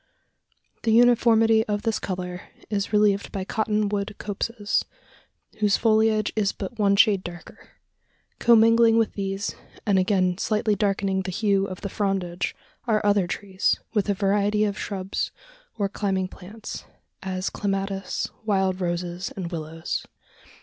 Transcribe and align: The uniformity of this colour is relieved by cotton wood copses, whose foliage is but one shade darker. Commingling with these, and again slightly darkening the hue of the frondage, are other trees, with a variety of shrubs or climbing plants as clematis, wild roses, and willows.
The 0.81 0.91
uniformity 0.93 1.63
of 1.67 1.83
this 1.83 1.99
colour 1.99 2.41
is 2.71 2.91
relieved 2.91 3.31
by 3.31 3.43
cotton 3.45 3.87
wood 3.87 4.15
copses, 4.17 4.83
whose 5.59 5.77
foliage 5.77 6.33
is 6.35 6.53
but 6.53 6.79
one 6.79 6.95
shade 6.95 7.23
darker. 7.23 7.69
Commingling 8.39 8.97
with 8.97 9.13
these, 9.13 9.53
and 9.85 9.99
again 9.99 10.39
slightly 10.39 10.73
darkening 10.73 11.21
the 11.21 11.29
hue 11.29 11.67
of 11.67 11.81
the 11.81 11.87
frondage, 11.87 12.55
are 12.87 13.05
other 13.05 13.27
trees, 13.27 13.79
with 13.93 14.09
a 14.09 14.15
variety 14.15 14.63
of 14.63 14.75
shrubs 14.79 15.29
or 15.77 15.87
climbing 15.87 16.27
plants 16.29 16.83
as 17.21 17.51
clematis, 17.51 18.27
wild 18.43 18.81
roses, 18.81 19.31
and 19.35 19.51
willows. 19.51 20.07